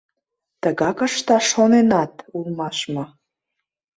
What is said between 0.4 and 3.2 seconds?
—Тыгак ышташ шоненат улмаш мо?